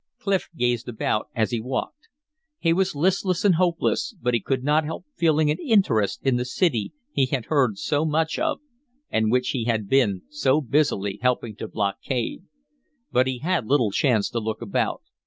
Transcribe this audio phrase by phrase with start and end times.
[0.17, 2.07] Clif gazed about him as he walked.
[2.57, 6.43] He was listless and hopeless, but he could not help feeling an interest in the
[6.45, 8.61] city he had heard so much of
[9.11, 12.45] and which he had been so busily helping to blockade.
[13.11, 15.03] But he had little chance to look about.